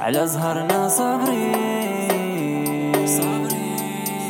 [0.00, 1.52] على زهرنا صابرين.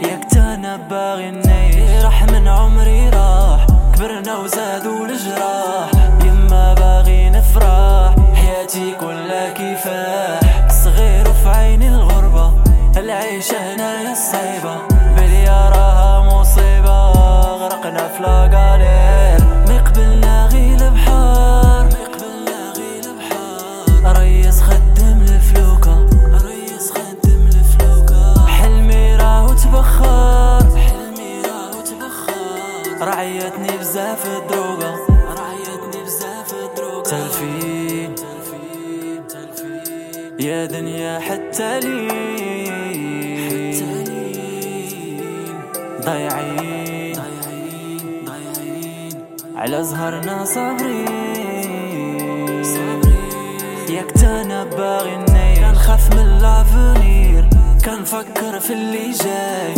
[0.02, 2.04] ياك تانا باغي النيل.
[2.04, 3.66] راح من عمري راح.
[3.94, 5.90] كبرنا وزادوا الجراح.
[6.24, 8.14] يما باغي نفرح.
[8.34, 9.11] حياتي كلها
[34.42, 34.92] الدروقة.
[35.38, 37.10] رعيتني بزاف الدروقة.
[37.10, 38.14] تلفين.
[40.40, 42.72] يا دنيا حتى لين
[46.04, 47.16] ضايعين.
[48.26, 49.14] ضايعين
[49.56, 51.08] على زهرنا صابرين.
[53.90, 55.58] ياك تانا باغي النيل.
[55.58, 57.48] كنخاف من لافونير
[57.84, 59.74] كنفكر في اللي جاي.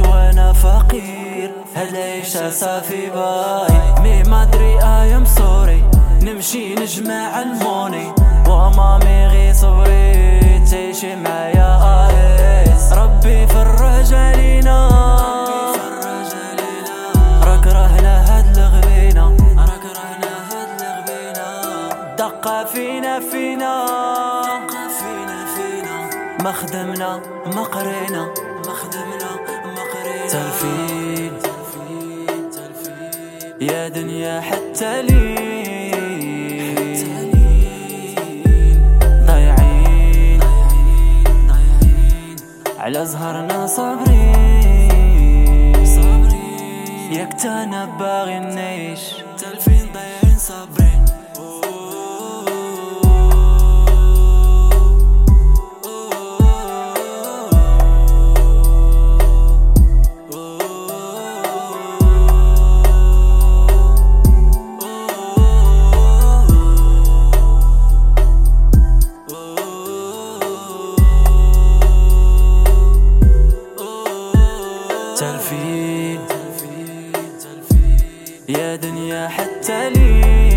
[0.00, 1.52] نموت وأنا فقير.
[1.76, 4.02] هاد العيشة صافي باي.
[4.02, 5.84] مي ما أدري أيام سوري
[6.22, 8.12] نمشي نجمع الموني.
[8.48, 10.64] ومامي غي صبري.
[10.70, 11.70] تعيشي معايا
[12.08, 12.92] آيس.
[12.92, 14.88] ربي فرج علينا.
[17.44, 19.36] راك رهنا هاد الغبينة.
[19.58, 21.46] راك رهنا هاد الغبينة
[22.18, 23.86] دقة فينا فينا.
[24.42, 25.96] دقة فينا فينا
[26.44, 27.20] ما خدمنا
[27.54, 28.34] ما قرينا.
[28.66, 29.35] ما خدمنا
[30.30, 31.32] تلفين.
[33.60, 36.36] يا دنيا حتى لين
[39.26, 40.40] ضايعين.
[42.78, 44.46] على زهرنا صابرين.
[47.12, 49.00] ياك تانا باغي نعيش.
[49.38, 50.85] تلفين ضايعين صابرين.
[75.16, 76.20] تلفين.
[78.48, 80.55] يا دنيا حتى لين.